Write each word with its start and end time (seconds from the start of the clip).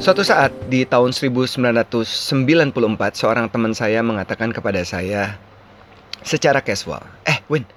Suatu 0.00 0.24
saat 0.24 0.48
di 0.72 0.88
tahun 0.88 1.12
1994 1.12 2.08
seorang 3.12 3.52
teman 3.52 3.76
saya 3.76 4.00
mengatakan 4.00 4.48
kepada 4.48 4.80
saya 4.80 5.36
secara 6.24 6.64
casual, 6.64 7.04
"Eh, 7.28 7.36
Win, 7.52 7.68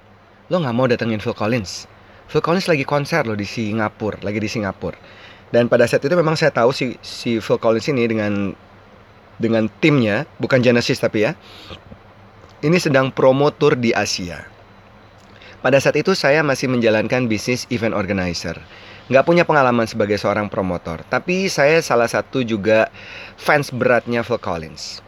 lo 0.48 0.56
nggak 0.56 0.72
mau 0.72 0.88
datengin 0.88 1.20
Phil 1.20 1.36
Collins? 1.36 1.84
Phil 2.32 2.40
Collins 2.40 2.64
lagi 2.64 2.80
konser 2.88 3.28
lo 3.28 3.36
di 3.36 3.44
Singapura, 3.44 4.24
lagi 4.24 4.40
di 4.40 4.48
Singapura." 4.48 4.96
Dan 5.52 5.68
pada 5.68 5.84
saat 5.84 6.00
itu 6.00 6.16
memang 6.16 6.32
saya 6.32 6.48
tahu 6.48 6.72
si 6.72 6.96
si 7.04 7.44
Phil 7.44 7.60
Collins 7.60 7.92
ini 7.92 8.08
dengan 8.08 8.56
dengan 9.36 9.68
timnya, 9.84 10.24
bukan 10.40 10.64
Genesis 10.64 11.04
tapi 11.04 11.28
ya. 11.28 11.36
Ini 12.64 12.80
sedang 12.80 13.12
promo 13.12 13.52
tour 13.52 13.76
di 13.76 13.92
Asia. 13.92 14.48
Pada 15.60 15.76
saat 15.76 16.00
itu 16.00 16.16
saya 16.16 16.40
masih 16.40 16.72
menjalankan 16.72 17.28
bisnis 17.28 17.68
event 17.68 17.92
organizer 17.92 18.56
nggak 19.12 19.24
punya 19.24 19.44
pengalaman 19.44 19.84
sebagai 19.84 20.16
seorang 20.16 20.48
promotor, 20.48 21.04
tapi 21.12 21.48
saya 21.52 21.80
salah 21.84 22.08
satu 22.08 22.40
juga 22.40 22.88
fans 23.36 23.68
beratnya 23.68 24.24
Phil 24.24 24.40
Collins. 24.40 25.04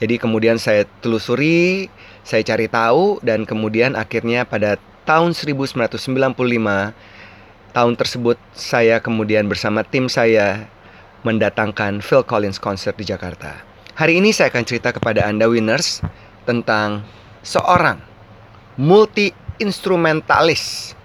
Jadi 0.00 0.16
kemudian 0.16 0.56
saya 0.56 0.88
telusuri, 1.04 1.92
saya 2.24 2.40
cari 2.40 2.70
tahu 2.70 3.20
dan 3.20 3.44
kemudian 3.44 3.98
akhirnya 3.98 4.48
pada 4.48 4.80
tahun 5.04 5.34
1995 5.36 6.32
tahun 7.70 7.94
tersebut 7.94 8.36
saya 8.54 8.98
kemudian 8.98 9.46
bersama 9.46 9.84
tim 9.86 10.10
saya 10.10 10.66
mendatangkan 11.26 12.00
Phil 12.00 12.24
Collins 12.24 12.56
konser 12.56 12.96
di 12.96 13.04
Jakarta. 13.04 13.60
Hari 13.98 14.16
ini 14.16 14.32
saya 14.32 14.48
akan 14.48 14.64
cerita 14.64 14.96
kepada 14.96 15.28
Anda 15.28 15.44
winners 15.50 16.00
tentang 16.48 17.04
seorang 17.44 18.00
multi 18.80 19.36
instrumentalis. 19.60 20.96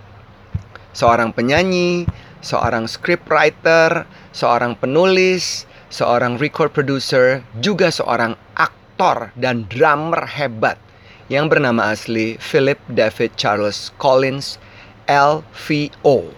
Seorang 0.96 1.36
penyanyi, 1.36 2.08
seorang 2.46 2.86
scriptwriter, 2.86 4.06
seorang 4.30 4.78
penulis, 4.78 5.66
seorang 5.90 6.38
record 6.38 6.70
producer, 6.70 7.42
juga 7.58 7.90
seorang 7.90 8.38
aktor 8.54 9.34
dan 9.34 9.66
drummer 9.66 10.30
hebat 10.30 10.78
yang 11.26 11.50
bernama 11.50 11.90
asli 11.90 12.38
Philip 12.38 12.78
David 12.86 13.34
Charles 13.34 13.90
Collins 13.98 14.62
LVO. 15.10 16.30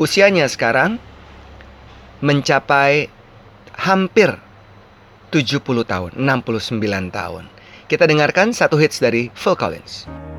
Usianya 0.00 0.48
sekarang 0.48 0.96
mencapai 2.24 3.12
hampir 3.76 4.32
70 5.28 5.60
tahun, 5.84 6.10
69 6.16 6.80
tahun. 7.12 7.44
Kita 7.84 8.08
dengarkan 8.08 8.56
satu 8.56 8.80
hits 8.80 8.96
dari 8.96 9.28
Phil 9.36 9.56
Collins. 9.60 10.29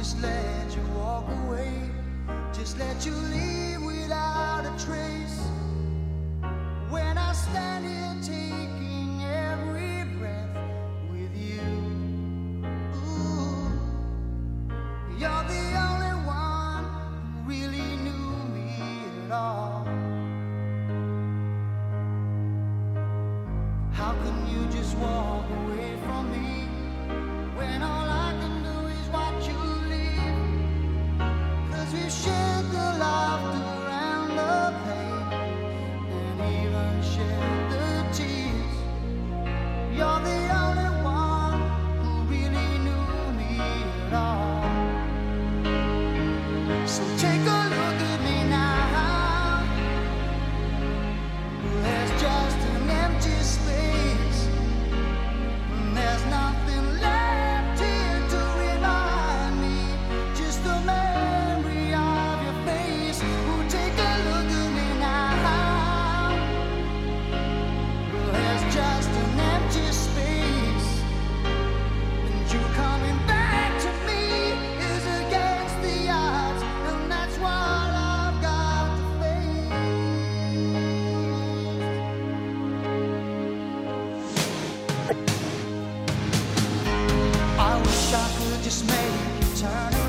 Just 0.00 0.22
let 0.22 0.74
you 0.74 0.82
walk 0.96 1.28
away. 1.44 1.74
Just 2.54 2.78
let 2.78 3.04
you 3.04 3.12
leave 3.12 3.82
without 3.82 4.64
a 4.64 4.72
trace. 4.82 5.38
When 6.88 7.18
I 7.18 7.34
stand 7.34 7.84
here, 7.84 8.49
just 88.70 88.86
make 88.86 89.40
you 89.40 89.56
turn 89.56 89.99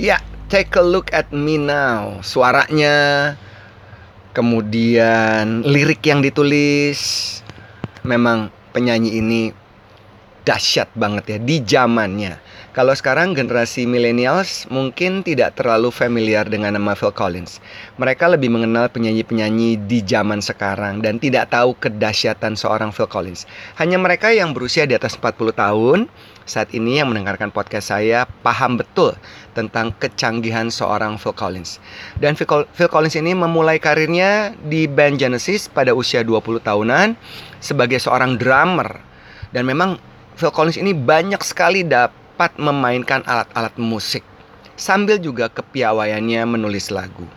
Ya, 0.00 0.16
take 0.48 0.72
a 0.72 0.80
look 0.80 1.12
at 1.12 1.28
me 1.28 1.60
now. 1.60 2.24
Suaranya, 2.24 3.36
kemudian 4.32 5.60
lirik 5.60 6.00
yang 6.08 6.24
ditulis, 6.24 6.96
memang 8.00 8.48
penyanyi 8.72 9.20
ini 9.20 9.52
dahsyat 10.48 10.88
banget 10.96 11.36
ya 11.36 11.38
di 11.44 11.60
zamannya. 11.60 12.40
Kalau 12.70 12.94
sekarang 12.94 13.34
generasi 13.34 13.82
millennials 13.84 14.64
mungkin 14.70 15.26
tidak 15.26 15.58
terlalu 15.58 15.90
familiar 15.90 16.46
dengan 16.46 16.78
nama 16.78 16.94
Phil 16.94 17.10
Collins. 17.12 17.58
Mereka 17.98 18.30
lebih 18.30 18.46
mengenal 18.46 18.86
penyanyi-penyanyi 18.94 19.84
di 19.90 20.00
zaman 20.06 20.38
sekarang 20.38 21.02
dan 21.02 21.18
tidak 21.18 21.50
tahu 21.50 21.74
kedahsyatan 21.76 22.54
seorang 22.54 22.94
Phil 22.94 23.10
Collins. 23.10 23.44
Hanya 23.76 23.98
mereka 23.98 24.30
yang 24.30 24.54
berusia 24.54 24.86
di 24.86 24.94
atas 24.94 25.18
40 25.18 25.50
tahun 25.50 25.98
saat 26.46 26.70
ini 26.70 27.02
yang 27.02 27.10
mendengarkan 27.10 27.50
podcast 27.50 27.90
saya 27.94 28.26
paham 28.42 28.78
betul 28.78 29.14
tentang 29.60 29.92
kecanggihan 30.00 30.72
seorang 30.72 31.20
Phil 31.20 31.36
Collins. 31.36 31.76
Dan 32.16 32.32
Phil 32.38 32.88
Collins 32.88 33.20
ini 33.20 33.36
memulai 33.36 33.76
karirnya 33.76 34.56
di 34.64 34.88
band 34.88 35.20
Genesis 35.20 35.68
pada 35.68 35.92
usia 35.92 36.24
20 36.24 36.64
tahunan 36.64 37.12
sebagai 37.60 38.00
seorang 38.00 38.40
drummer. 38.40 39.04
Dan 39.52 39.68
memang 39.68 40.00
Phil 40.40 40.48
Collins 40.48 40.80
ini 40.80 40.96
banyak 40.96 41.44
sekali 41.44 41.84
dapat 41.84 42.56
memainkan 42.56 43.20
alat-alat 43.28 43.76
musik 43.76 44.24
sambil 44.80 45.20
juga 45.20 45.52
kepiawaiannya 45.52 46.40
menulis 46.48 46.88
lagu. 46.88 47.28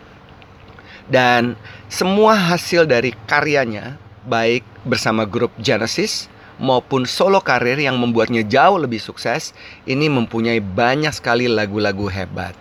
Dan 1.04 1.60
semua 1.92 2.32
hasil 2.32 2.88
dari 2.88 3.12
karyanya 3.28 4.00
baik 4.24 4.64
bersama 4.88 5.28
grup 5.28 5.52
Genesis 5.60 6.32
maupun 6.58 7.08
solo 7.08 7.40
karir 7.42 7.78
yang 7.78 7.98
membuatnya 7.98 8.46
jauh 8.46 8.78
lebih 8.78 8.98
sukses, 8.98 9.54
ini 9.84 10.10
mempunyai 10.10 10.58
banyak 10.62 11.12
sekali 11.14 11.50
lagu-lagu 11.50 12.06
hebat. 12.10 12.54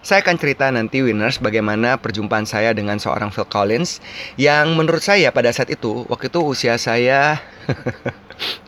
Saya 0.00 0.24
akan 0.24 0.36
cerita 0.40 0.70
nanti 0.72 1.04
winners 1.04 1.36
bagaimana 1.36 2.00
perjumpaan 2.00 2.48
saya 2.48 2.72
dengan 2.72 2.96
seorang 2.96 3.28
Phil 3.28 3.44
Collins 3.44 4.00
yang 4.40 4.72
menurut 4.72 5.04
saya 5.04 5.28
pada 5.34 5.52
saat 5.52 5.68
itu, 5.68 6.08
waktu 6.08 6.32
itu 6.32 6.40
usia 6.40 6.80
saya 6.80 7.42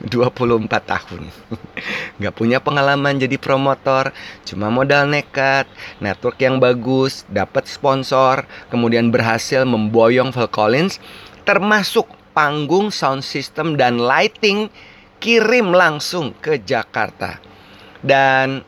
24 0.04 0.64
tahun 0.68 1.22
Gak 2.22 2.34
punya 2.34 2.58
pengalaman 2.58 3.20
jadi 3.20 3.36
promotor 3.36 4.16
Cuma 4.48 4.72
modal 4.72 5.06
nekat 5.06 5.68
Network 6.00 6.40
yang 6.40 6.56
bagus 6.56 7.28
Dapat 7.28 7.68
sponsor 7.68 8.48
Kemudian 8.72 9.12
berhasil 9.12 9.68
memboyong 9.68 10.32
Phil 10.32 10.48
Collins 10.48 10.96
Termasuk 11.44 12.17
panggung, 12.38 12.94
sound 12.94 13.26
system, 13.26 13.74
dan 13.74 13.98
lighting 13.98 14.70
kirim 15.18 15.74
langsung 15.74 16.30
ke 16.38 16.62
Jakarta. 16.62 17.42
Dan 17.98 18.62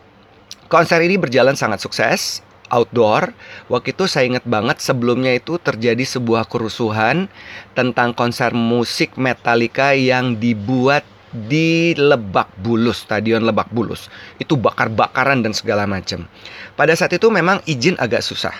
konser 0.66 0.98
ini 1.06 1.14
berjalan 1.14 1.54
sangat 1.54 1.78
sukses 1.78 2.42
outdoor. 2.74 3.30
Waktu 3.70 3.94
itu 3.94 4.10
saya 4.10 4.26
ingat 4.26 4.42
banget 4.42 4.82
sebelumnya 4.82 5.30
itu 5.38 5.54
terjadi 5.62 6.02
sebuah 6.02 6.50
kerusuhan 6.50 7.30
tentang 7.78 8.10
konser 8.10 8.50
musik 8.50 9.14
Metallica 9.14 9.94
yang 9.94 10.34
dibuat 10.34 11.06
di 11.30 11.94
Lebak 11.94 12.58
Bulus, 12.58 13.06
Stadion 13.06 13.46
Lebak 13.46 13.70
Bulus. 13.70 14.10
Itu 14.42 14.58
bakar-bakaran 14.58 15.46
dan 15.46 15.54
segala 15.54 15.86
macam. 15.86 16.26
Pada 16.74 16.90
saat 16.98 17.14
itu 17.14 17.30
memang 17.30 17.62
izin 17.70 17.94
agak 18.02 18.26
susah. 18.26 18.54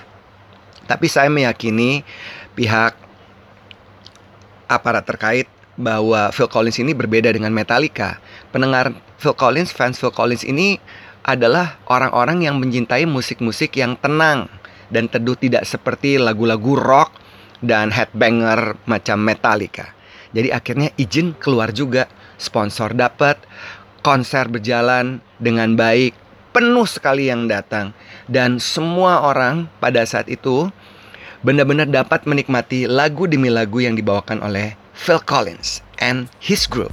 Tapi 0.87 1.07
saya 1.11 1.27
meyakini 1.31 2.03
pihak 2.55 3.10
aparat 4.71 5.03
terkait 5.03 5.51
bahwa 5.75 6.31
Phil 6.31 6.47
Collins 6.47 6.79
ini 6.79 6.95
berbeda 6.95 7.35
dengan 7.35 7.51
Metallica. 7.51 8.23
Pendengar 8.55 8.95
Phil 9.19 9.35
Collins, 9.35 9.75
fans 9.75 9.99
Phil 9.99 10.15
Collins 10.15 10.47
ini 10.47 10.79
adalah 11.27 11.83
orang-orang 11.91 12.47
yang 12.47 12.57
mencintai 12.63 13.05
musik-musik 13.05 13.75
yang 13.75 13.99
tenang 13.99 14.47
dan 14.89 15.11
teduh 15.11 15.35
tidak 15.35 15.67
seperti 15.67 16.17
lagu-lagu 16.17 16.79
rock 16.79 17.19
dan 17.61 17.91
headbanger 17.93 18.79
macam 18.87 19.21
Metallica. 19.21 19.93
Jadi 20.31 20.55
akhirnya 20.55 20.95
izin 20.95 21.35
keluar 21.37 21.75
juga, 21.75 22.07
sponsor 22.39 22.95
dapat, 22.95 23.37
konser 24.01 24.47
berjalan 24.49 25.19
dengan 25.37 25.75
baik, 25.75 26.15
penuh 26.51 26.87
sekali 26.87 27.31
yang 27.31 27.47
datang 27.47 27.95
dan 28.27 28.59
semua 28.59 29.27
orang 29.27 29.71
pada 29.79 30.03
saat 30.07 30.27
itu 30.31 30.71
benar-benar 31.41 31.89
dapat 31.89 32.29
menikmati 32.29 32.85
lagu 32.85 33.25
demi 33.25 33.49
lagu 33.49 33.81
yang 33.81 33.97
dibawakan 33.97 34.45
oleh 34.45 34.77
Phil 34.93 35.21
Collins 35.25 35.81
and 35.97 36.29
his 36.37 36.69
group. 36.69 36.93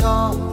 talk 0.00 0.49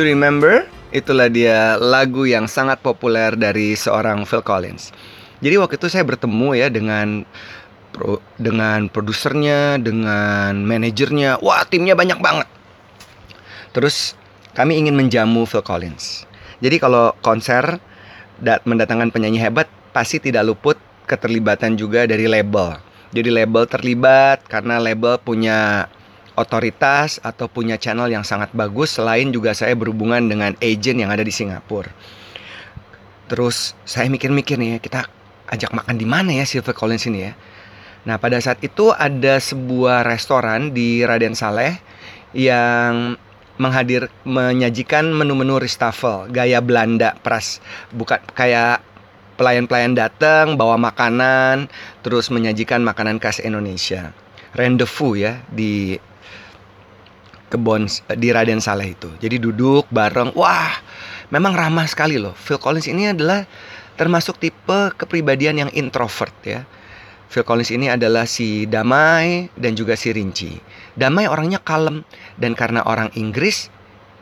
you 0.00 0.16
remember? 0.16 0.64
Itulah 0.90 1.28
dia 1.28 1.76
lagu 1.76 2.24
yang 2.24 2.48
sangat 2.48 2.80
populer 2.80 3.36
dari 3.36 3.76
seorang 3.76 4.24
Phil 4.24 4.42
Collins. 4.42 4.90
Jadi 5.44 5.54
waktu 5.60 5.76
itu 5.76 5.86
saya 5.92 6.02
bertemu 6.02 6.48
ya 6.56 6.68
dengan 6.72 7.22
pro, 7.92 8.18
dengan 8.40 8.88
produsernya, 8.88 9.78
dengan 9.78 10.64
manajernya. 10.64 11.38
Wah, 11.44 11.62
timnya 11.68 11.94
banyak 11.94 12.18
banget. 12.18 12.48
Terus 13.76 14.18
kami 14.56 14.80
ingin 14.80 14.98
menjamu 14.98 15.46
Phil 15.46 15.62
Collins. 15.62 16.26
Jadi 16.58 16.82
kalau 16.82 17.14
konser 17.22 17.78
dat 18.40 18.64
mendatangkan 18.64 19.12
penyanyi 19.12 19.38
hebat 19.38 19.68
pasti 19.92 20.18
tidak 20.18 20.48
luput 20.48 20.76
keterlibatan 21.06 21.76
juga 21.76 22.08
dari 22.08 22.26
label. 22.26 22.80
Jadi 23.10 23.28
label 23.30 23.66
terlibat 23.66 24.42
karena 24.46 24.78
label 24.78 25.18
punya 25.18 25.90
otoritas 26.40 27.20
atau 27.20 27.46
punya 27.46 27.76
channel 27.76 28.08
yang 28.08 28.24
sangat 28.24 28.50
bagus 28.56 28.96
selain 28.96 29.28
juga 29.28 29.52
saya 29.52 29.76
berhubungan 29.76 30.24
dengan 30.24 30.56
agent 30.58 30.96
yang 30.96 31.12
ada 31.12 31.20
di 31.20 31.30
Singapura. 31.30 31.92
Terus 33.28 33.76
saya 33.86 34.08
mikir-mikir 34.08 34.58
nih 34.58 34.80
kita 34.82 35.06
ajak 35.52 35.70
makan 35.76 35.94
di 36.00 36.06
mana 36.08 36.34
ya 36.34 36.48
Silver 36.48 36.72
Collins 36.72 37.06
ini 37.06 37.30
ya. 37.30 37.32
Nah 38.08 38.16
pada 38.16 38.40
saat 38.40 38.58
itu 38.64 38.90
ada 38.90 39.36
sebuah 39.36 40.08
restoran 40.08 40.72
di 40.72 41.04
Raden 41.04 41.36
Saleh 41.36 41.76
yang 42.32 43.20
menghadir 43.60 44.08
menyajikan 44.24 45.12
menu-menu 45.12 45.60
reshuffle 45.60 46.32
gaya 46.32 46.64
Belanda 46.64 47.12
pras 47.20 47.60
bukan 47.92 48.16
kayak 48.32 48.80
pelayan-pelayan 49.36 49.92
datang 49.92 50.56
bawa 50.56 50.80
makanan 50.80 51.68
terus 52.00 52.32
menyajikan 52.32 52.80
makanan 52.80 53.20
khas 53.20 53.36
Indonesia 53.44 54.16
rendezvous 54.56 55.20
ya 55.20 55.32
di 55.52 56.00
kebon 57.50 57.90
di 58.14 58.30
Raden 58.30 58.62
Saleh 58.62 58.94
itu. 58.94 59.10
Jadi 59.18 59.42
duduk 59.42 59.90
bareng, 59.90 60.30
wah, 60.38 60.70
memang 61.34 61.52
ramah 61.52 61.84
sekali 61.90 62.16
loh. 62.16 62.32
Phil 62.38 62.62
Collins 62.62 62.86
ini 62.86 63.10
adalah 63.10 63.44
termasuk 63.98 64.38
tipe 64.38 64.94
kepribadian 64.94 65.66
yang 65.66 65.70
introvert 65.74 66.32
ya. 66.46 66.62
Phil 67.30 67.46
Collins 67.46 67.70
ini 67.70 67.86
adalah 67.86 68.26
si 68.26 68.66
Damai 68.66 69.50
dan 69.54 69.78
juga 69.78 69.94
si 69.94 70.10
Rinci. 70.10 70.58
Damai 70.98 71.30
orangnya 71.30 71.62
kalem 71.62 72.02
dan 72.34 72.58
karena 72.58 72.82
orang 72.82 73.10
Inggris 73.14 73.70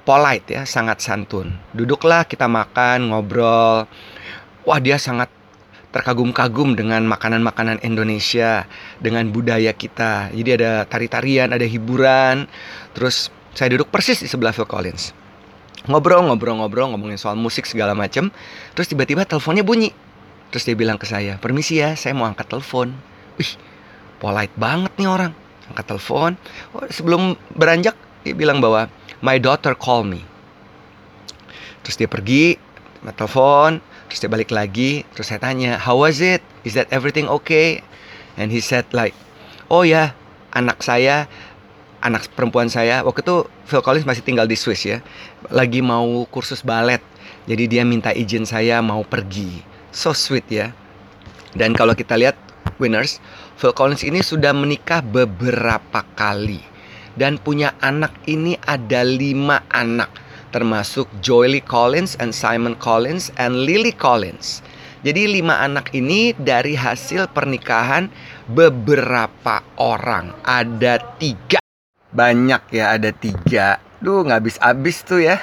polite 0.05 0.57
ya, 0.57 0.65
sangat 0.69 1.05
santun. 1.05 1.57
Duduklah 1.73 2.25
kita 2.25 2.49
makan, 2.49 3.13
ngobrol. 3.13 3.89
Wah, 4.69 4.81
dia 4.81 5.01
sangat 5.01 5.33
terkagum-kagum 5.99 6.79
dengan 6.79 7.03
makanan-makanan 7.11 7.83
Indonesia, 7.83 8.71
dengan 9.03 9.27
budaya 9.35 9.75
kita. 9.75 10.31
Jadi 10.31 10.51
ada 10.55 10.87
tari-tarian, 10.87 11.51
ada 11.51 11.67
hiburan. 11.67 12.47
Terus 12.95 13.35
saya 13.59 13.75
duduk 13.75 13.91
persis 13.91 14.23
di 14.23 14.31
sebelah 14.31 14.55
Phil 14.55 14.71
Collins. 14.71 15.11
Ngobrol-ngobrol-ngobrol 15.91 16.95
ngomongin 16.95 17.19
soal 17.19 17.35
musik 17.35 17.67
segala 17.67 17.99
macem. 17.99 18.31
Terus 18.79 18.87
tiba-tiba 18.87 19.27
teleponnya 19.27 19.67
bunyi. 19.67 19.91
Terus 20.55 20.63
dia 20.63 20.79
bilang 20.79 21.03
ke 21.03 21.11
saya, 21.11 21.35
"Permisi 21.43 21.83
ya, 21.83 21.99
saya 21.99 22.15
mau 22.15 22.31
angkat 22.31 22.47
telepon." 22.47 22.95
Wih, 23.35 23.59
polite 24.23 24.55
banget 24.55 24.95
nih 25.03 25.11
orang. 25.11 25.33
Angkat 25.75 25.99
telepon. 25.99 26.39
Oh, 26.79 26.87
sebelum 26.87 27.35
beranjak 27.59 27.99
dia 28.23 28.39
bilang 28.39 28.63
bahwa 28.63 28.87
my 29.19 29.43
daughter 29.43 29.75
call 29.75 30.07
me. 30.07 30.23
Terus 31.83 31.99
dia 31.99 32.07
pergi, 32.07 32.55
telepon, 33.19 33.83
Terus 34.09 34.25
dia 34.25 34.31
balik 34.33 34.51
lagi, 34.51 35.05
terus 35.13 35.29
saya 35.29 35.41
tanya, 35.41 35.77
how 35.77 36.01
was 36.01 36.25
it? 36.25 36.41
Is 36.65 36.73
that 36.75 36.89
everything 36.89 37.29
okay? 37.29 37.85
And 38.41 38.49
he 38.49 38.65
said 38.65 38.89
like, 38.97 39.13
oh 39.69 39.85
ya, 39.85 40.17
anak 40.57 40.81
saya, 40.81 41.29
anak 42.01 42.33
perempuan 42.33 42.73
saya, 42.73 43.05
waktu 43.05 43.21
itu 43.21 43.45
Phil 43.69 43.85
Collins 43.85 44.09
masih 44.09 44.25
tinggal 44.25 44.49
di 44.49 44.57
Swiss 44.57 44.89
ya, 44.89 45.05
lagi 45.53 45.85
mau 45.85 46.25
kursus 46.33 46.65
balet. 46.65 47.05
Jadi 47.49 47.65
dia 47.69 47.85
minta 47.85 48.13
izin 48.13 48.49
saya 48.49 48.81
mau 48.81 49.05
pergi. 49.05 49.61
So 49.93 50.17
sweet 50.17 50.49
ya. 50.49 50.73
Dan 51.57 51.73
kalau 51.73 51.97
kita 51.97 52.17
lihat 52.17 52.37
winners, 52.77 53.21
Phil 53.61 53.73
Collins 53.73 54.05
ini 54.05 54.25
sudah 54.25 54.53
menikah 54.57 55.05
beberapa 55.05 56.05
kali. 56.17 56.61
Dan 57.19 57.37
punya 57.37 57.75
anak 57.83 58.15
ini 58.31 58.55
ada 58.63 59.03
lima 59.03 59.65
anak 59.73 60.28
termasuk 60.51 61.09
Joely 61.21 61.61
Collins 61.65 62.17
and 62.21 62.33
Simon 62.33 62.77
Collins 62.77 63.33
and 63.37 63.67
Lily 63.69 63.93
Collins. 63.93 64.61
Jadi 65.07 65.31
lima 65.31 65.63
anak 65.63 65.95
ini 65.95 66.35
dari 66.35 66.75
hasil 66.75 67.31
pernikahan 67.31 68.11
beberapa 68.51 69.63
orang. 69.79 70.35
Ada 70.43 70.99
tiga. 71.23 71.63
Banyak 72.11 72.75
ya 72.75 72.99
ada 72.99 73.15
tiga. 73.15 73.79
Duh 74.03 74.27
nggak 74.27 74.43
habis-habis 74.43 75.07
tuh 75.07 75.23
ya. 75.23 75.39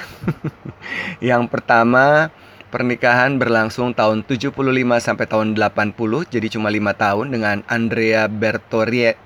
Yang 1.24 1.48
pertama 1.48 2.28
pernikahan 2.68 3.40
berlangsung 3.40 3.96
tahun 3.96 4.28
75 4.28 4.52
sampai 5.00 5.24
tahun 5.24 5.56
80. 5.56 6.28
Jadi 6.28 6.46
cuma 6.52 6.68
lima 6.68 6.92
tahun 6.92 7.32
dengan 7.32 7.64
Andrea 7.64 8.28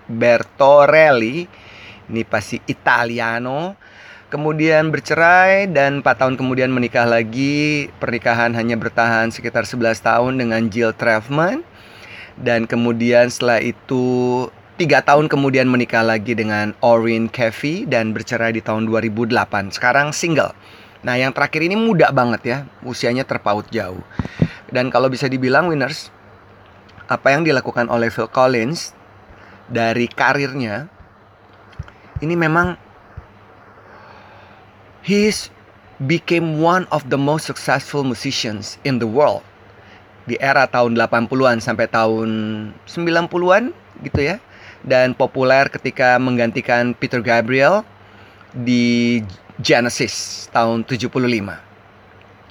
Bertorelli. 0.06 1.50
Ini 2.10 2.22
pasti 2.26 2.62
Italiano 2.70 3.74
kemudian 4.30 4.94
bercerai 4.94 5.66
dan 5.66 6.00
4 6.00 6.16
tahun 6.16 6.34
kemudian 6.38 6.70
menikah 6.70 7.04
lagi. 7.04 7.90
Pernikahan 7.98 8.54
hanya 8.54 8.78
bertahan 8.78 9.34
sekitar 9.34 9.66
11 9.66 10.00
tahun 10.00 10.38
dengan 10.38 10.70
Jill 10.70 10.94
Trevman. 10.94 11.66
Dan 12.40 12.64
kemudian 12.64 13.28
setelah 13.28 13.60
itu 13.60 14.46
tiga 14.80 15.04
tahun 15.04 15.28
kemudian 15.28 15.68
menikah 15.68 16.00
lagi 16.00 16.32
dengan 16.32 16.72
Orin 16.80 17.28
Kevy 17.28 17.84
dan 17.84 18.16
bercerai 18.16 18.56
di 18.56 18.64
tahun 18.64 18.88
2008. 18.88 19.74
Sekarang 19.76 20.14
single. 20.14 20.56
Nah 21.04 21.20
yang 21.20 21.36
terakhir 21.36 21.60
ini 21.60 21.76
muda 21.76 22.08
banget 22.08 22.40
ya, 22.46 22.58
usianya 22.86 23.28
terpaut 23.28 23.68
jauh. 23.68 24.00
Dan 24.72 24.88
kalau 24.88 25.12
bisa 25.12 25.28
dibilang 25.28 25.68
winners, 25.68 26.08
apa 27.10 27.34
yang 27.34 27.44
dilakukan 27.44 27.90
oleh 27.90 28.08
Phil 28.08 28.30
Collins 28.30 28.94
dari 29.68 30.06
karirnya 30.06 30.88
ini 32.20 32.36
memang 32.36 32.89
He's 35.00 35.48
became 36.00 36.60
one 36.60 36.88
of 36.92 37.08
the 37.08 37.20
most 37.20 37.44
successful 37.48 38.04
musicians 38.04 38.80
in 38.84 39.00
the 39.00 39.08
world. 39.08 39.44
Di 40.28 40.36
era 40.40 40.68
tahun 40.68 40.96
80-an 40.96 41.58
sampai 41.64 41.88
tahun 41.88 42.28
90-an 42.84 43.72
gitu 44.04 44.20
ya. 44.20 44.36
Dan 44.80 45.12
populer 45.12 45.68
ketika 45.68 46.16
menggantikan 46.16 46.96
Peter 46.96 47.20
Gabriel 47.20 47.84
di 48.52 49.20
Genesis 49.60 50.48
tahun 50.52 50.84
75. 50.88 51.12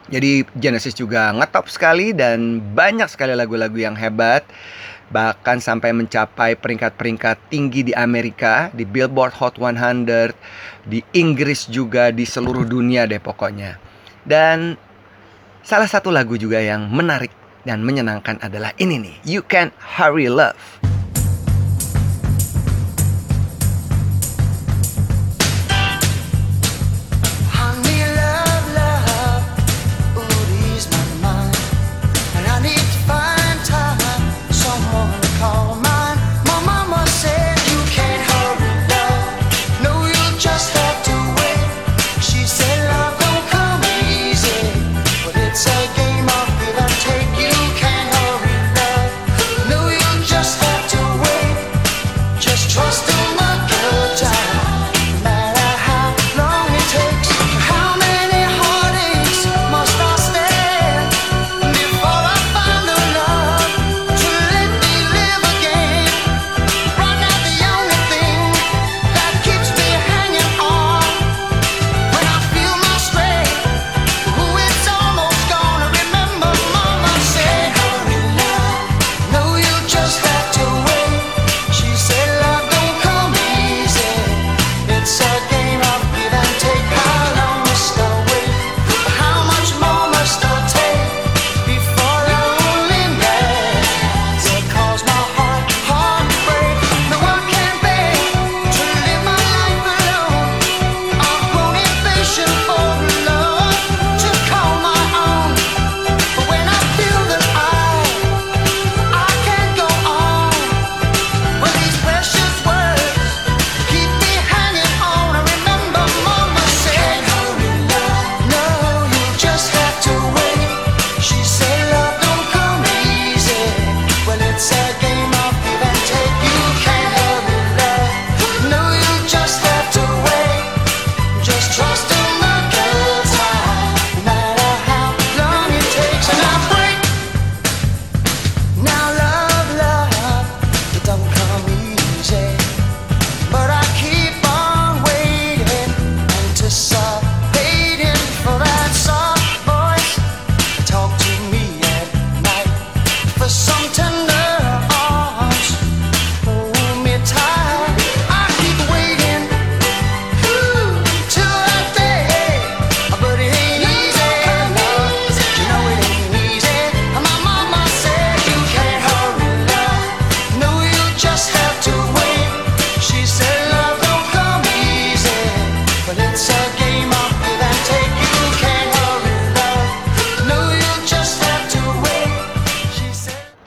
Jadi 0.10 0.42
Genesis 0.58 0.98
juga 0.98 1.30
ngetop 1.38 1.70
sekali 1.70 2.18
dan 2.18 2.58
banyak 2.74 3.06
sekali 3.06 3.38
lagu-lagu 3.38 3.78
yang 3.78 3.94
hebat 3.94 4.42
bahkan 5.10 5.58
sampai 5.58 5.94
mencapai 5.94 6.54
peringkat-peringkat 6.58 7.50
tinggi 7.50 7.82
di 7.90 7.94
Amerika, 7.98 8.70
di 8.74 8.86
Billboard 8.86 9.34
Hot 9.42 9.58
100, 9.58 10.34
di 10.86 11.02
Inggris 11.18 11.66
juga, 11.70 12.14
di 12.14 12.26
seluruh 12.26 12.66
dunia 12.66 13.10
deh 13.10 13.22
pokoknya. 13.22 13.82
Dan 14.22 14.78
salah 15.66 15.90
satu 15.90 16.14
lagu 16.14 16.38
juga 16.38 16.62
yang 16.62 16.90
menarik 16.90 17.34
dan 17.66 17.82
menyenangkan 17.82 18.40
adalah 18.40 18.72
ini 18.78 19.02
nih, 19.02 19.16
You 19.26 19.42
Can 19.46 19.74
Hurry 19.78 20.30
Love. 20.30 20.99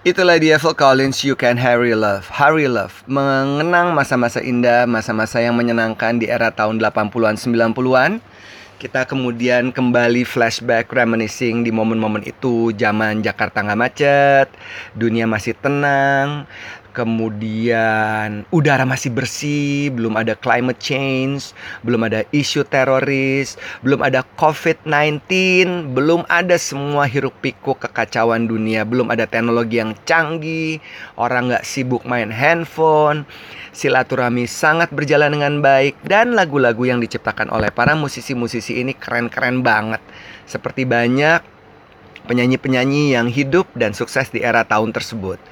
Itulah 0.03 0.35
dia 0.35 0.59
Phil 0.59 0.75
Collins 0.75 1.23
You 1.23 1.39
Can 1.39 1.55
Hurry 1.55 1.95
Love. 1.95 2.27
Hurry 2.27 2.67
Love 2.67 3.07
Mengenang 3.07 3.95
masa-masa 3.95 4.43
indah 4.43 4.83
Masa-masa 4.83 5.39
yang 5.39 5.55
menyenangkan 5.55 6.19
di 6.19 6.27
era 6.27 6.51
tahun 6.51 6.83
80-an 6.83 7.39
90-an 7.39 8.19
Kita 8.83 9.07
kemudian 9.07 9.71
kembali 9.71 10.27
flashback 10.27 10.91
reminiscing 10.91 11.63
di 11.63 11.71
momen-momen 11.71 12.27
itu. 12.27 12.75
Zaman 12.75 13.23
Jakarta 13.23 13.63
nggak 13.63 13.79
macet 13.79 14.51
Dunia 14.99 15.31
masih 15.31 15.55
tenang 15.55 16.51
kemudian 16.93 18.45
udara 18.53 18.85
masih 18.85 19.11
bersih, 19.11 19.91
belum 19.91 20.15
ada 20.21 20.37
climate 20.37 20.79
change, 20.79 21.57
belum 21.83 22.07
ada 22.07 22.23
isu 22.31 22.63
teroris, 22.69 23.57
belum 23.81 24.05
ada 24.05 24.21
COVID-19, 24.37 25.27
belum 25.97 26.29
ada 26.29 26.61
semua 26.61 27.09
hiruk 27.09 27.35
pikuk 27.41 27.83
kekacauan 27.83 28.47
dunia, 28.47 28.85
belum 28.85 29.09
ada 29.09 29.25
teknologi 29.25 29.81
yang 29.81 29.97
canggih, 30.05 30.79
orang 31.17 31.51
nggak 31.51 31.65
sibuk 31.65 32.05
main 32.05 32.29
handphone, 32.29 33.25
silaturahmi 33.73 34.45
sangat 34.45 34.93
berjalan 34.93 35.33
dengan 35.33 35.65
baik, 35.65 35.97
dan 36.05 36.37
lagu-lagu 36.37 36.85
yang 36.85 37.01
diciptakan 37.01 37.49
oleh 37.49 37.73
para 37.73 37.97
musisi-musisi 37.97 38.79
ini 38.79 38.93
keren-keren 38.93 39.65
banget. 39.65 40.05
Seperti 40.45 40.85
banyak 40.85 41.53
penyanyi-penyanyi 42.27 43.19
yang 43.19 43.27
hidup 43.27 43.67
dan 43.75 43.95
sukses 43.97 44.31
di 44.31 44.43
era 44.43 44.63
tahun 44.63 44.95
tersebut. 44.95 45.43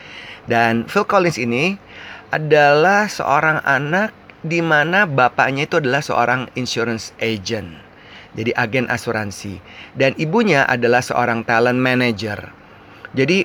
Dan 0.49 0.89
Phil 0.89 1.05
Collins 1.05 1.37
ini 1.37 1.77
adalah 2.31 3.11
seorang 3.11 3.61
anak 3.67 4.15
di 4.41 4.65
mana 4.65 5.05
bapaknya 5.05 5.69
itu 5.69 5.83
adalah 5.83 6.01
seorang 6.01 6.49
insurance 6.57 7.13
agent. 7.21 7.77
Jadi 8.31 8.55
agen 8.55 8.87
asuransi 8.87 9.59
dan 9.99 10.15
ibunya 10.15 10.63
adalah 10.63 11.03
seorang 11.03 11.43
talent 11.43 11.83
manager. 11.83 12.39
Jadi 13.11 13.43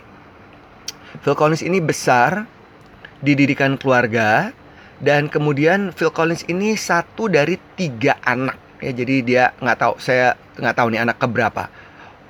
Phil 1.25 1.33
Collins 1.33 1.65
ini 1.65 1.81
besar 1.81 2.45
dididikan 3.25 3.81
keluarga 3.81 4.53
dan 5.01 5.27
kemudian 5.27 5.89
Phil 5.89 6.13
Collins 6.13 6.45
ini 6.45 6.77
satu 6.77 7.25
dari 7.25 7.57
tiga 7.73 8.21
anak 8.21 8.61
ya 8.79 8.91
jadi 8.91 9.15
dia 9.23 9.43
nggak 9.57 9.77
tahu 9.79 9.93
saya 9.97 10.37
nggak 10.59 10.75
tahu 10.75 10.87
nih 10.93 11.01
anak 11.03 11.17
keberapa 11.17 11.63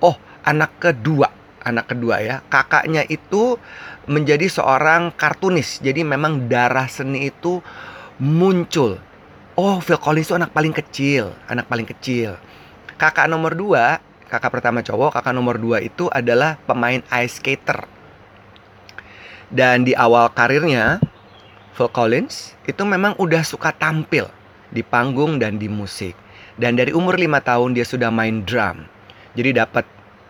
oh 0.01 0.15
anak 0.45 0.71
kedua 0.80 1.30
anak 1.65 1.91
kedua 1.91 2.21
ya 2.21 2.45
kakaknya 2.47 3.04
itu 3.10 3.58
menjadi 4.06 4.45
seorang 4.47 5.10
kartunis. 5.17 5.82
Jadi 5.82 6.06
memang 6.06 6.45
darah 6.45 6.86
seni 6.86 7.34
itu 7.34 7.60
muncul. 8.21 9.01
Oh, 9.56 9.80
Phil 9.80 9.99
Collins 9.99 10.30
itu 10.30 10.36
anak 10.36 10.51
paling 10.51 10.75
kecil, 10.75 11.32
anak 11.47 11.65
paling 11.65 11.88
kecil. 11.88 12.36
Kakak 12.95 13.28
nomor 13.28 13.56
dua, 13.56 13.99
kakak 14.28 14.51
pertama 14.51 14.84
cowok, 14.84 15.19
kakak 15.19 15.34
nomor 15.36 15.56
dua 15.60 15.80
itu 15.80 16.12
adalah 16.12 16.60
pemain 16.67 16.99
ice 17.23 17.39
skater. 17.39 17.88
Dan 19.47 19.88
di 19.88 19.95
awal 19.95 20.28
karirnya, 20.36 20.99
Phil 21.75 21.91
Collins 21.91 22.56
itu 22.67 22.84
memang 22.84 23.15
udah 23.15 23.43
suka 23.47 23.71
tampil 23.71 24.28
di 24.75 24.84
panggung 24.84 25.39
dan 25.39 25.56
di 25.56 25.71
musik. 25.71 26.15
Dan 26.56 26.75
dari 26.75 26.91
umur 26.91 27.19
lima 27.19 27.39
tahun 27.39 27.75
dia 27.75 27.88
sudah 27.88 28.12
main 28.12 28.43
drum. 28.43 28.88
Jadi 29.36 29.56
dapat 29.56 29.84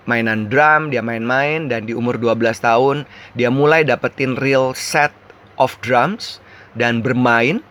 mainan 0.06 0.48
drum, 0.50 0.94
dia 0.94 1.02
main-main 1.02 1.70
dan 1.70 1.86
di 1.86 1.94
umur 1.94 2.18
12 2.18 2.62
tahun 2.62 3.06
dia 3.34 3.50
mulai 3.50 3.86
dapetin 3.86 4.38
real 4.38 4.74
set 4.78 5.12
of 5.58 5.74
drums 5.82 6.40
dan 6.78 7.02
bermain 7.02 7.62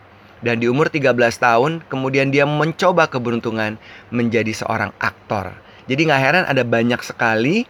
dan 0.44 0.60
di 0.60 0.68
umur 0.68 0.92
13 0.92 1.14
tahun 1.40 1.80
kemudian 1.88 2.28
dia 2.28 2.44
mencoba 2.44 3.08
keberuntungan 3.08 3.80
menjadi 4.12 4.52
seorang 4.52 4.92
aktor. 5.00 5.56
Jadi 5.88 6.00
nggak 6.10 6.22
heran 6.22 6.44
ada 6.44 6.62
banyak 6.64 7.00
sekali 7.00 7.64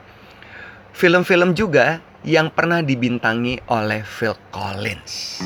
film-film 0.95 1.55
juga 1.55 2.03
yang 2.25 2.49
pernah 2.49 2.81
dibintangi 2.81 3.61
oleh 3.69 4.01
Phil 4.03 4.35
Collins. 4.51 5.43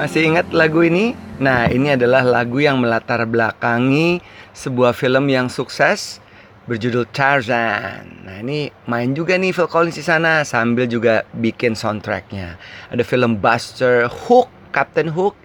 Masih 0.00 0.32
ingat 0.32 0.48
lagu 0.56 0.80
ini? 0.80 1.12
Nah, 1.44 1.68
ini 1.68 1.92
adalah 1.92 2.24
lagu 2.24 2.56
yang 2.56 2.80
melatar 2.80 3.20
belakangi 3.28 4.24
sebuah 4.56 4.96
film 4.96 5.28
yang 5.28 5.52
sukses 5.52 6.24
berjudul 6.64 7.04
Tarzan. 7.12 8.24
Nah 8.24 8.40
ini 8.40 8.72
main 8.88 9.12
juga 9.12 9.36
nih 9.36 9.52
Phil 9.52 9.68
Collins 9.68 10.00
di 10.00 10.04
sana 10.06 10.40
sambil 10.40 10.88
juga 10.88 11.28
bikin 11.36 11.76
soundtracknya. 11.76 12.56
Ada 12.88 13.04
film 13.04 13.44
Buster, 13.44 14.08
Hook, 14.08 14.48
Captain 14.72 15.12
Hook, 15.12 15.36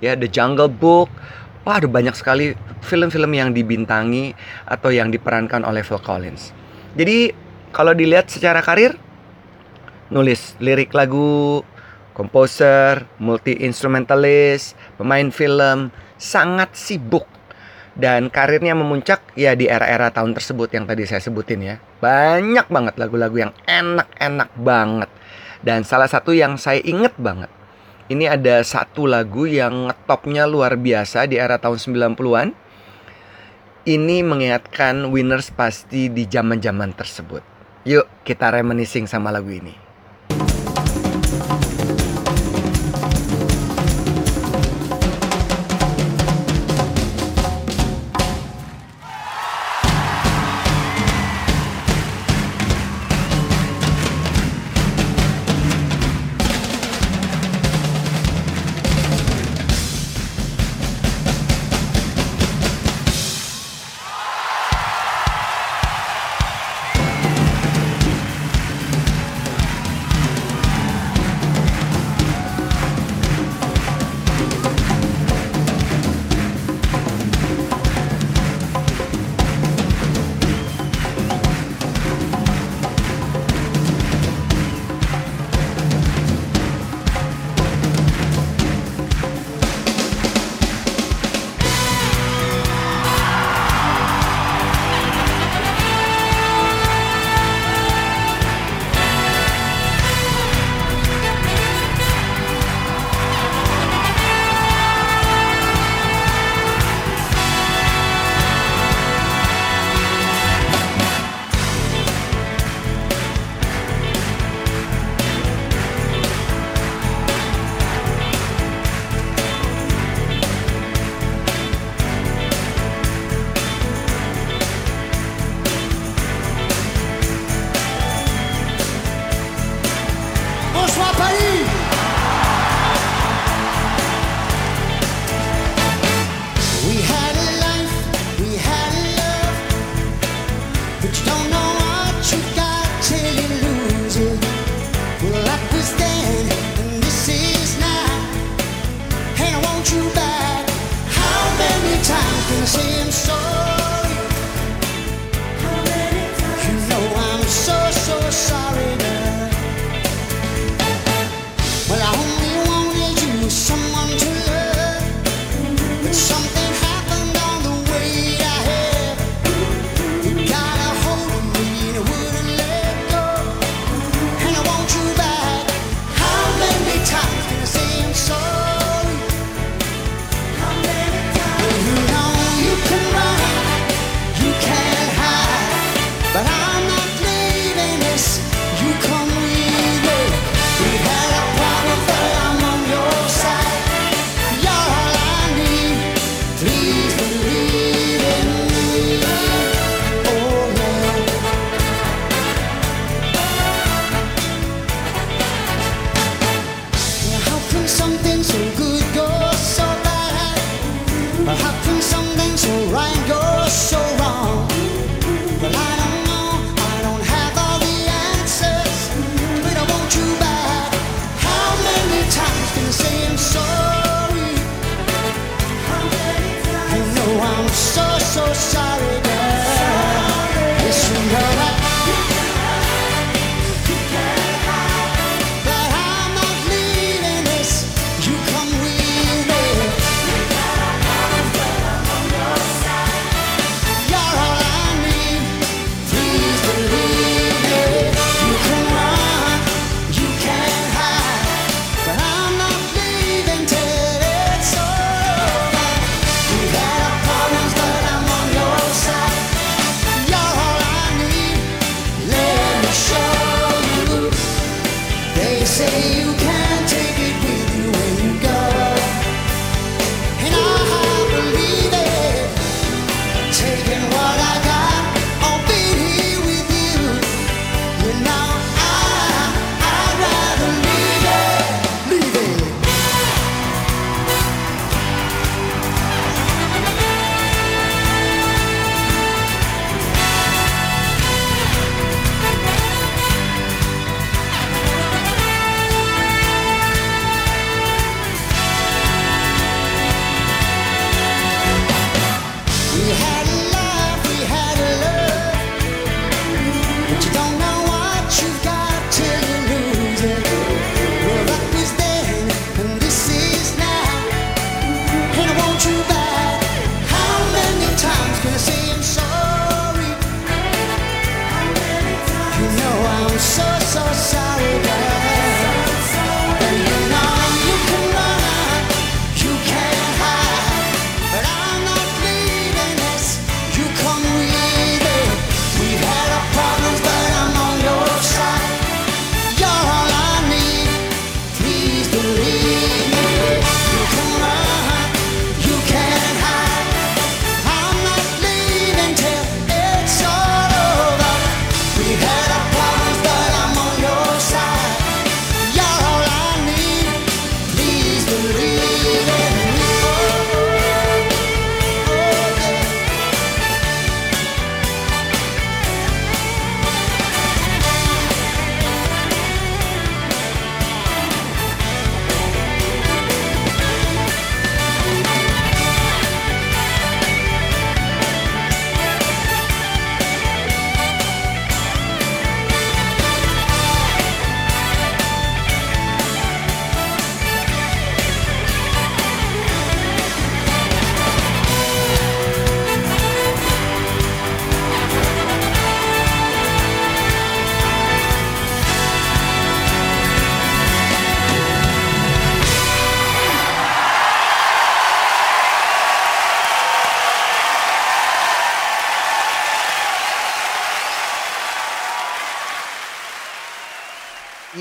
ya 0.00 0.16
The 0.16 0.32
Jungle 0.32 0.72
Book. 0.72 1.12
Wah 1.68 1.76
ada 1.76 1.84
banyak 1.84 2.16
sekali 2.16 2.56
film-film 2.80 3.36
yang 3.36 3.52
dibintangi 3.52 4.32
atau 4.64 4.88
yang 4.88 5.12
diperankan 5.12 5.60
oleh 5.60 5.84
Phil 5.84 6.00
Collins. 6.00 6.56
Jadi 6.96 7.36
kalau 7.68 7.92
dilihat 7.92 8.32
secara 8.32 8.64
karir, 8.64 8.96
nulis 10.08 10.56
lirik 10.56 10.96
lagu, 10.96 11.60
komposer, 12.12 13.06
multi 13.22 13.56
instrumentalist, 13.64 14.76
pemain 14.98 15.28
film, 15.32 15.94
sangat 16.20 16.76
sibuk 16.76 17.26
dan 17.98 18.30
karirnya 18.30 18.72
memuncak 18.72 19.34
ya 19.34 19.52
di 19.58 19.66
era-era 19.66 20.14
tahun 20.14 20.32
tersebut 20.32 20.72
yang 20.72 20.86
tadi 20.86 21.04
saya 21.04 21.20
sebutin 21.20 21.60
ya. 21.60 21.76
Banyak 22.00 22.70
banget 22.70 22.94
lagu-lagu 22.96 23.36
yang 23.48 23.52
enak-enak 23.66 24.50
banget. 24.56 25.10
Dan 25.60 25.84
salah 25.84 26.08
satu 26.08 26.32
yang 26.32 26.56
saya 26.56 26.80
inget 26.80 27.12
banget. 27.20 27.52
Ini 28.10 28.26
ada 28.40 28.64
satu 28.64 29.06
lagu 29.06 29.46
yang 29.46 29.92
topnya 30.08 30.48
luar 30.48 30.74
biasa 30.74 31.30
di 31.30 31.38
era 31.38 31.60
tahun 31.60 31.78
90-an. 31.78 32.48
Ini 33.86 34.16
mengingatkan 34.24 35.08
winners 35.12 35.52
pasti 35.52 36.10
di 36.10 36.26
zaman-zaman 36.26 36.96
tersebut. 36.96 37.42
Yuk 37.84 38.08
kita 38.24 38.50
reminiscing 38.50 39.08
sama 39.08 39.32
lagu 39.32 39.52
ini. 39.52 39.89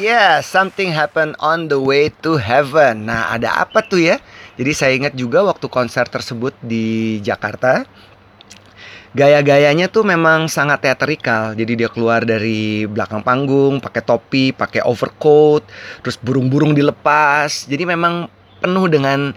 Yeah, 0.10 0.42
something 0.42 0.90
happen 0.90 1.38
on 1.38 1.70
the 1.70 1.78
way 1.78 2.10
to 2.26 2.42
heaven. 2.42 3.06
Nah, 3.06 3.30
ada 3.30 3.62
apa 3.62 3.86
tuh 3.86 4.02
ya? 4.02 4.18
Jadi 4.58 4.72
saya 4.74 4.98
ingat 4.98 5.14
juga 5.14 5.46
waktu 5.46 5.70
konser 5.70 6.10
tersebut 6.10 6.58
di 6.66 7.22
Jakarta. 7.22 7.86
Gaya-gayanya 9.14 9.86
tuh 9.86 10.02
memang 10.02 10.50
sangat 10.50 10.82
teatrikal. 10.82 11.54
Jadi 11.54 11.86
dia 11.86 11.94
keluar 11.94 12.26
dari 12.26 12.90
belakang 12.90 13.22
panggung, 13.22 13.78
pakai 13.78 14.02
topi, 14.02 14.50
pakai 14.50 14.82
overcoat, 14.82 15.70
terus 16.02 16.18
burung-burung 16.18 16.74
dilepas. 16.74 17.70
Jadi 17.70 17.86
memang 17.86 18.34
penuh 18.66 18.90
dengan 18.90 19.30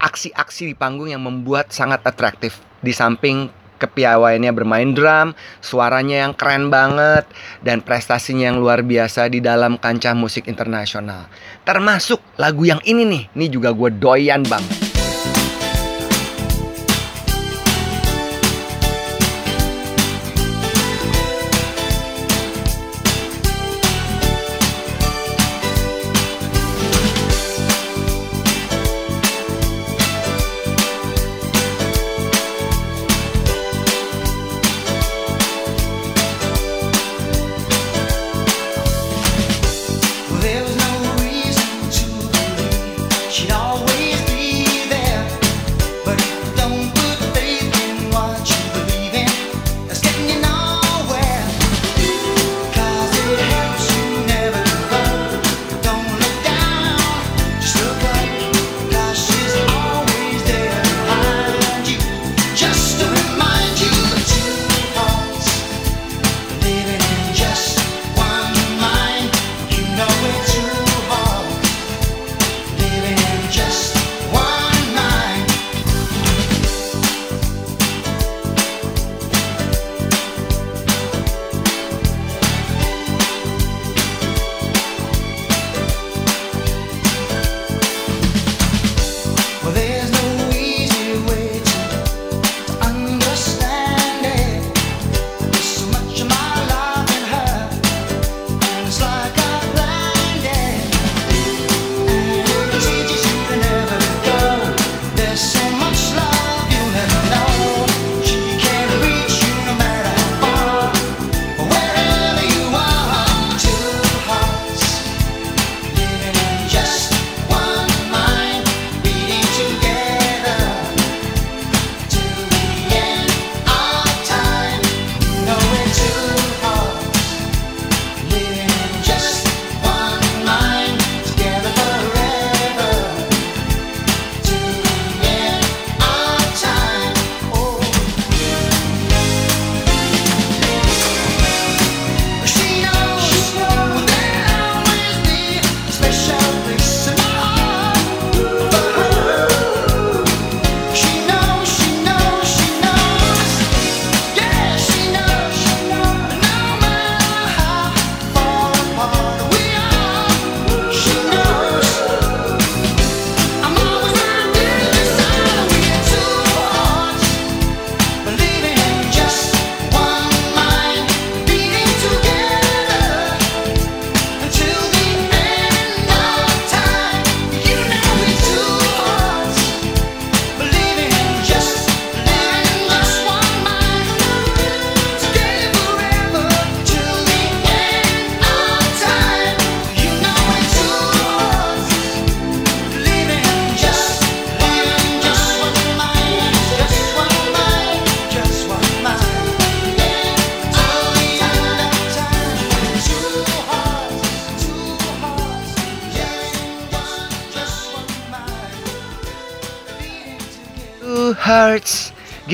aksi-aksi 0.00 0.72
di 0.72 0.74
panggung 0.74 1.12
yang 1.12 1.20
membuat 1.20 1.68
sangat 1.68 2.00
atraktif. 2.00 2.64
Di 2.80 2.96
samping 2.96 3.52
kepiawaiannya 3.78 4.52
bermain 4.54 4.94
drum, 4.94 5.34
suaranya 5.58 6.28
yang 6.28 6.32
keren 6.32 6.70
banget, 6.70 7.26
dan 7.66 7.82
prestasinya 7.82 8.52
yang 8.54 8.62
luar 8.62 8.86
biasa 8.86 9.26
di 9.28 9.42
dalam 9.42 9.76
kancah 9.76 10.14
musik 10.14 10.46
internasional. 10.46 11.26
Termasuk 11.66 12.22
lagu 12.38 12.62
yang 12.64 12.80
ini 12.86 13.02
nih, 13.04 13.22
ini 13.34 13.46
juga 13.50 13.74
gue 13.74 13.90
doyan 13.90 14.46
banget. 14.46 14.93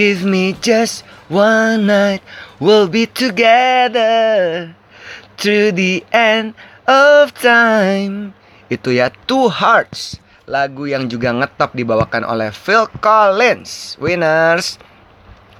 Give 0.01 0.25
me 0.25 0.57
just 0.65 1.05
one 1.29 1.85
night. 1.85 2.25
We'll 2.57 2.89
be 2.89 3.05
together 3.05 4.73
Through 5.37 5.77
the 5.77 6.09
end 6.09 6.57
of 6.89 7.37
time. 7.37 8.33
Itu 8.73 8.97
ya 8.97 9.13
Two 9.29 9.53
Hearts. 9.53 10.17
Lagu 10.49 10.89
yang 10.89 11.05
juga 11.05 11.37
ngetop 11.37 11.77
dibawakan 11.77 12.25
oleh 12.25 12.49
Phil 12.49 12.89
Collins. 13.05 14.01
Winners. 14.01 14.81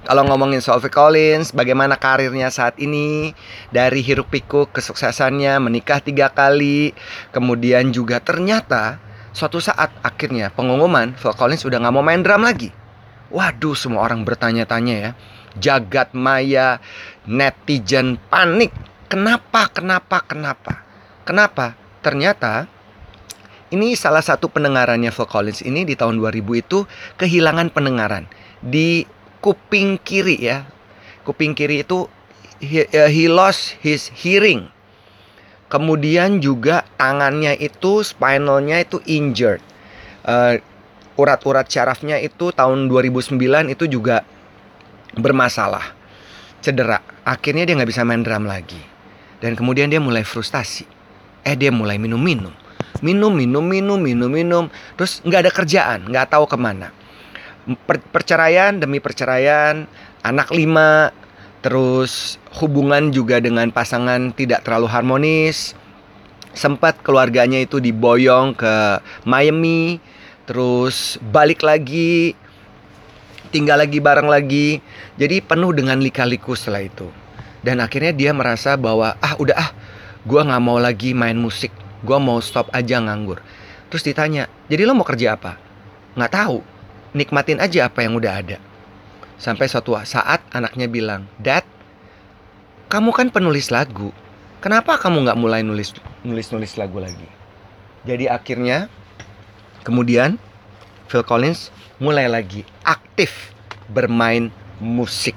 Kalau 0.09 0.25
ngomongin 0.25 0.57
soal 0.57 0.81
Phil 0.81 0.89
Collins, 0.89 1.53
bagaimana 1.53 2.01
karirnya 2.01 2.49
saat 2.49 2.81
ini? 2.81 3.37
Dari 3.69 4.01
hiruk 4.01 4.33
pikuk 4.33 4.73
kesuksesannya 4.73 5.61
menikah 5.61 6.01
tiga 6.01 6.33
kali, 6.33 6.97
kemudian 7.29 7.93
juga 7.93 8.17
ternyata 8.17 8.97
suatu 9.37 9.61
saat 9.61 9.93
akhirnya 10.01 10.49
pengumuman 10.49 11.13
Phil 11.13 11.37
Collins 11.37 11.61
udah 11.61 11.77
nggak 11.77 11.93
mau 11.93 12.01
main 12.01 12.25
drum 12.25 12.41
lagi. 12.41 12.80
Waduh, 13.31 13.79
semua 13.79 14.03
orang 14.03 14.27
bertanya-tanya 14.27 14.95
ya. 14.99 15.11
Jagat 15.55 16.11
maya, 16.11 16.83
netizen 17.23 18.19
panik. 18.27 18.75
Kenapa? 19.07 19.71
Kenapa? 19.71 20.23
Kenapa? 20.27 20.73
Kenapa? 21.23 21.65
Ternyata 22.03 22.67
ini 23.71 23.95
salah 23.95 24.19
satu 24.19 24.51
pendengarannya 24.51 25.15
Phil 25.15 25.27
Collins 25.31 25.63
ini 25.63 25.87
di 25.87 25.95
tahun 25.95 26.19
2000 26.19 26.43
itu 26.59 26.83
kehilangan 27.15 27.71
pendengaran 27.71 28.27
di 28.59 29.07
kuping 29.39 29.95
kiri 30.03 30.43
ya. 30.43 30.67
Kuping 31.23 31.55
kiri 31.55 31.87
itu 31.87 32.11
he, 32.59 32.83
uh, 32.91 33.07
he 33.07 33.31
lost 33.31 33.79
his 33.79 34.11
hearing. 34.11 34.67
Kemudian 35.71 36.43
juga 36.43 36.83
tangannya 36.99 37.55
itu 37.55 38.03
spinalnya 38.03 38.83
itu 38.83 38.99
injured. 39.07 39.63
Uh, 40.27 40.59
urat-urat 41.21 41.69
syarafnya 41.69 42.17
itu 42.17 42.49
tahun 42.49 42.89
2009 42.89 43.37
itu 43.69 43.85
juga 43.85 44.25
bermasalah, 45.13 45.93
cedera. 46.65 47.03
Akhirnya 47.21 47.69
dia 47.69 47.77
nggak 47.77 47.89
bisa 47.93 48.01
main 48.01 48.25
drum 48.25 48.49
lagi. 48.49 48.79
Dan 49.41 49.53
kemudian 49.57 49.89
dia 49.89 50.01
mulai 50.01 50.25
frustasi. 50.25 50.85
Eh 51.45 51.57
dia 51.57 51.69
mulai 51.73 51.97
minum-minum. 51.97 52.53
Minum, 53.01 53.33
minum, 53.33 53.65
minum, 53.65 53.97
minum, 53.97 54.29
minum. 54.29 54.65
Terus 54.97 55.21
nggak 55.25 55.41
ada 55.49 55.51
kerjaan, 55.53 55.99
nggak 56.09 56.29
tahu 56.33 56.45
ke 56.45 56.57
mana. 56.57 56.93
Per 57.85 58.01
perceraian 58.09 58.77
demi 58.77 58.97
perceraian, 58.97 59.85
anak 60.25 60.49
lima, 60.53 61.13
terus 61.61 62.41
hubungan 62.57 63.13
juga 63.13 63.37
dengan 63.37 63.69
pasangan 63.69 64.33
tidak 64.33 64.65
terlalu 64.65 64.89
harmonis. 64.89 65.77
Sempat 66.51 66.99
keluarganya 67.01 67.63
itu 67.63 67.79
diboyong 67.79 68.53
ke 68.57 68.99
Miami, 69.23 70.03
terus 70.51 71.15
balik 71.31 71.63
lagi, 71.63 72.35
tinggal 73.55 73.79
lagi 73.79 74.03
bareng 74.03 74.27
lagi. 74.27 74.83
Jadi 75.15 75.39
penuh 75.39 75.71
dengan 75.71 75.95
lika-liku 76.03 76.59
setelah 76.59 76.83
itu. 76.83 77.07
Dan 77.63 77.79
akhirnya 77.79 78.11
dia 78.11 78.35
merasa 78.35 78.75
bahwa 78.75 79.15
ah 79.23 79.39
udah 79.39 79.55
ah, 79.55 79.71
gua 80.27 80.43
nggak 80.43 80.59
mau 80.59 80.75
lagi 80.75 81.15
main 81.15 81.39
musik. 81.39 81.71
Gue 82.03 82.17
mau 82.19 82.43
stop 82.43 82.67
aja 82.75 82.99
nganggur. 82.99 83.39
Terus 83.87 84.03
ditanya 84.03 84.51
jadi 84.67 84.83
lo 84.83 84.91
mau 84.91 85.07
kerja 85.07 85.39
apa? 85.39 85.55
Nggak 86.19 86.33
tahu. 86.35 86.59
Nikmatin 87.15 87.63
aja 87.63 87.87
apa 87.87 88.03
yang 88.03 88.19
udah 88.19 88.33
ada. 88.35 88.57
Sampai 89.39 89.71
suatu 89.71 89.95
saat 90.03 90.43
anaknya 90.51 90.91
bilang 90.91 91.31
dad 91.39 91.63
kamu 92.91 93.15
kan 93.15 93.27
penulis 93.31 93.71
lagu. 93.71 94.11
Kenapa 94.59 94.99
kamu 94.99 95.31
nggak 95.31 95.39
mulai 95.39 95.63
nulis 95.63 95.95
nulis 96.27 96.51
nulis 96.51 96.75
lagu 96.75 96.99
lagi? 96.99 97.29
Jadi 98.03 98.25
akhirnya 98.27 98.89
kemudian 99.81 100.37
Phil 101.11 101.25
Collins 101.27 101.69
mulai 102.01 102.25
lagi 102.31 102.65
aktif 102.81 103.53
bermain 103.91 104.49
musik 104.81 105.35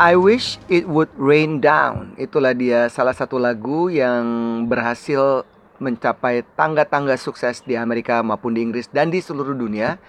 I 0.00 0.16
wish 0.16 0.56
it 0.72 0.88
would 0.88 1.12
rain 1.20 1.60
down. 1.60 2.16
Itulah 2.16 2.56
dia 2.56 2.88
salah 2.88 3.12
satu 3.12 3.36
lagu 3.36 3.92
yang 3.92 4.24
berhasil 4.64 5.44
mencapai 5.76 6.40
tangga-tangga 6.56 7.20
sukses 7.20 7.60
di 7.60 7.76
Amerika 7.76 8.24
maupun 8.24 8.56
di 8.56 8.64
Inggris 8.64 8.88
dan 8.88 9.12
di 9.12 9.20
seluruh 9.20 9.52
dunia. 9.52 10.00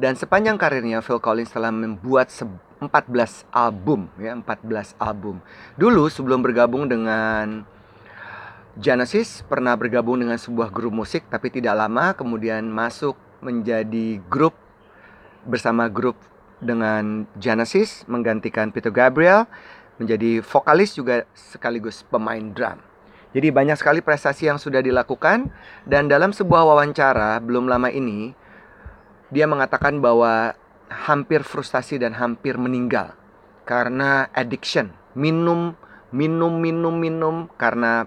Dan 0.00 0.16
sepanjang 0.16 0.56
karirnya 0.56 1.04
Phil 1.04 1.20
Collins 1.20 1.52
telah 1.52 1.68
membuat 1.68 2.32
14 2.32 2.88
album 3.52 4.08
ya, 4.16 4.32
14 4.32 4.96
album. 4.96 5.44
Dulu 5.76 6.08
sebelum 6.08 6.40
bergabung 6.40 6.88
dengan 6.88 7.68
Genesis 8.80 9.44
pernah 9.44 9.76
bergabung 9.76 10.24
dengan 10.24 10.40
sebuah 10.40 10.72
grup 10.72 11.04
musik 11.04 11.28
tapi 11.28 11.52
tidak 11.52 11.76
lama 11.76 12.16
kemudian 12.16 12.64
masuk 12.64 13.14
menjadi 13.44 14.24
grup 14.24 14.56
bersama 15.44 15.86
grup 15.92 16.16
dengan 16.64 17.28
Genesis 17.36 18.08
menggantikan 18.08 18.72
Peter 18.72 18.88
Gabriel 18.88 19.44
menjadi 20.00 20.42
vokalis 20.42 20.96
juga 20.96 21.28
sekaligus 21.36 22.02
pemain 22.08 22.40
drum. 22.40 22.80
Jadi 23.34 23.50
banyak 23.50 23.76
sekali 23.76 24.00
prestasi 24.00 24.46
yang 24.46 24.58
sudah 24.58 24.80
dilakukan 24.80 25.50
dan 25.84 26.06
dalam 26.06 26.30
sebuah 26.30 26.64
wawancara 26.64 27.42
belum 27.42 27.66
lama 27.66 27.90
ini 27.90 28.32
dia 29.34 29.44
mengatakan 29.50 29.98
bahwa 29.98 30.54
hampir 30.86 31.42
frustasi 31.42 31.98
dan 31.98 32.14
hampir 32.14 32.54
meninggal 32.54 33.18
karena 33.66 34.30
addiction, 34.30 34.94
minum 35.18 35.74
minum 36.14 36.54
minum 36.54 36.94
minum 36.94 37.36
karena 37.58 38.06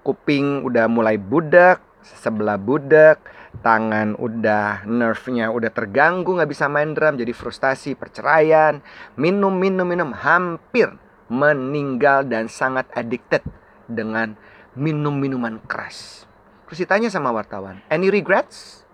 kuping 0.00 0.64
udah 0.64 0.88
mulai 0.88 1.20
budak, 1.20 1.84
sebelah 2.00 2.56
budak, 2.56 3.20
tangan 3.60 4.14
udah 4.16 4.86
nerve-nya 4.86 5.50
udah 5.50 5.70
terganggu 5.74 6.38
nggak 6.38 6.50
bisa 6.50 6.70
main 6.70 6.94
drum 6.94 7.18
jadi 7.18 7.32
frustasi 7.34 7.98
perceraian. 7.98 8.80
Minum 9.18 9.54
minum 9.54 9.86
minum 9.86 10.10
hampir 10.14 10.94
meninggal 11.28 12.24
dan 12.24 12.48
sangat 12.48 12.88
addicted 12.96 13.44
dengan 13.88 14.38
minum 14.78 15.12
minuman 15.12 15.60
keras. 15.66 16.24
Terus 16.68 16.84
ditanya 16.84 17.08
sama 17.08 17.34
wartawan 17.34 17.82
any 17.90 18.08
regrets? 18.08 18.84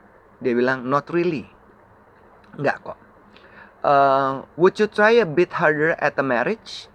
Dia 0.41 0.57
bilang 0.57 0.87
not 0.87 1.09
really. 1.13 1.47
Nggak 2.59 2.77
kok. 2.83 2.99
Uh, 3.85 4.49
would 4.57 4.81
you 4.81 4.89
try 4.89 5.13
a 5.21 5.29
bit 5.29 5.53
harder 5.61 5.93
at 6.01 6.17
a 6.17 6.25
marriage? 6.25 6.89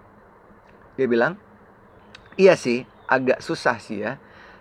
Dia 0.97 1.05
bilang 1.05 1.37
iya 2.39 2.55
sih 2.55 2.87
agak 3.09 3.43
susah 3.43 3.75
sih 3.81 4.05
ya 4.05 4.15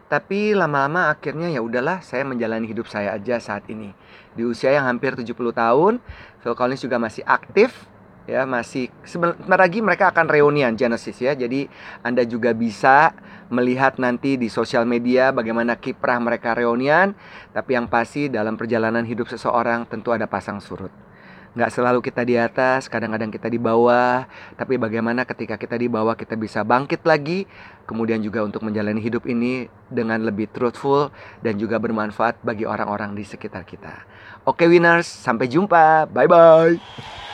tapi 0.08 0.56
lama-lama 0.56 1.12
akhirnya 1.12 1.52
ya 1.52 1.60
udahlah 1.60 2.00
saya 2.00 2.24
menjalani 2.24 2.64
hidup 2.64 2.88
saya 2.88 3.12
aja 3.12 3.36
saat 3.38 3.68
ini. 3.68 3.92
Di 4.32 4.42
usia 4.44 4.72
yang 4.72 4.88
hampir 4.88 5.12
70 5.12 5.36
tahun, 5.52 6.00
Phil 6.40 6.56
Collins 6.56 6.80
juga 6.80 6.96
masih 6.96 7.22
aktif 7.28 7.86
ya 8.28 8.44
masih 8.44 8.92
sebentar 9.08 9.56
lagi 9.56 9.80
mereka 9.80 10.12
akan 10.12 10.28
reunian 10.28 10.76
Genesis 10.76 11.16
ya. 11.16 11.32
Jadi 11.32 11.64
Anda 12.04 12.28
juga 12.28 12.52
bisa 12.52 13.16
melihat 13.48 13.96
nanti 13.96 14.36
di 14.36 14.52
sosial 14.52 14.84
media 14.84 15.32
bagaimana 15.32 15.80
kiprah 15.80 16.20
mereka 16.20 16.52
reunian, 16.52 17.16
tapi 17.56 17.72
yang 17.72 17.88
pasti 17.88 18.28
dalam 18.28 18.60
perjalanan 18.60 19.08
hidup 19.08 19.32
seseorang 19.32 19.88
tentu 19.88 20.12
ada 20.12 20.28
pasang 20.28 20.60
surut. 20.60 21.07
Nggak 21.56 21.70
selalu 21.72 22.00
kita 22.04 22.22
di 22.24 22.34
atas, 22.36 22.88
kadang-kadang 22.88 23.32
kita 23.32 23.48
di 23.48 23.60
bawah. 23.60 24.26
Tapi 24.56 24.76
bagaimana 24.76 25.24
ketika 25.24 25.56
kita 25.56 25.76
di 25.78 25.88
bawah 25.88 26.16
kita 26.16 26.34
bisa 26.34 26.64
bangkit 26.66 27.04
lagi. 27.04 27.48
Kemudian 27.88 28.20
juga 28.20 28.44
untuk 28.44 28.66
menjalani 28.68 29.00
hidup 29.00 29.24
ini 29.24 29.68
dengan 29.88 30.20
lebih 30.20 30.52
truthful 30.52 31.08
dan 31.40 31.56
juga 31.56 31.80
bermanfaat 31.80 32.44
bagi 32.44 32.68
orang-orang 32.68 33.16
di 33.16 33.24
sekitar 33.24 33.64
kita. 33.64 34.04
Oke 34.44 34.68
winners, 34.68 35.08
sampai 35.08 35.48
jumpa. 35.48 36.08
Bye-bye. 36.12 36.76
got 36.76 37.27